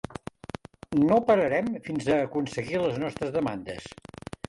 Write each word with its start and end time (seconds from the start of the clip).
No 1.01 1.19
pararem 1.27 1.69
fins 1.89 2.09
a 2.17 2.19
aconseguir 2.25 2.83
les 2.89 3.01
nostres 3.07 3.39
demandes. 3.41 3.91